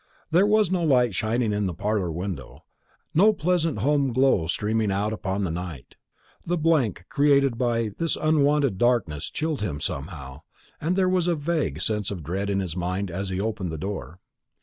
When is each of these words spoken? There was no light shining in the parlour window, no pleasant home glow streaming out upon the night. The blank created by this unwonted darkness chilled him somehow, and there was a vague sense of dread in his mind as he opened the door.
There 0.31 0.47
was 0.47 0.71
no 0.71 0.81
light 0.83 1.13
shining 1.13 1.53
in 1.53 1.67
the 1.67 1.75
parlour 1.75 2.11
window, 2.11 2.63
no 3.13 3.33
pleasant 3.33 3.77
home 3.77 4.11
glow 4.13 4.47
streaming 4.47 4.91
out 4.91 5.13
upon 5.13 5.43
the 5.43 5.51
night. 5.51 5.95
The 6.43 6.57
blank 6.57 7.05
created 7.07 7.55
by 7.55 7.89
this 7.95 8.15
unwonted 8.19 8.79
darkness 8.79 9.29
chilled 9.29 9.61
him 9.61 9.79
somehow, 9.79 10.41
and 10.81 10.95
there 10.95 11.07
was 11.07 11.27
a 11.27 11.35
vague 11.35 11.81
sense 11.81 12.09
of 12.09 12.23
dread 12.23 12.49
in 12.49 12.61
his 12.61 12.75
mind 12.75 13.11
as 13.11 13.29
he 13.29 13.39
opened 13.39 13.71
the 13.71 13.77
door. 13.77 14.19